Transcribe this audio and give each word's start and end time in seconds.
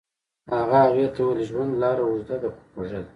هغه 0.53 0.77
هغې 0.85 1.05
ته 1.13 1.19
وویل 1.23 1.47
ژوند 1.49 1.71
لاره 1.81 2.03
اوږده 2.07 2.49
خو 2.53 2.61
خوږه 2.71 2.99
ده. 3.05 3.09